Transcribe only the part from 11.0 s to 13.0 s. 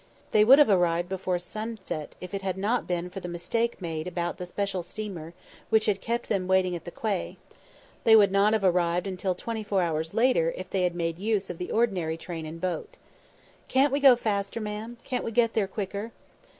use of the ordinary train and boat.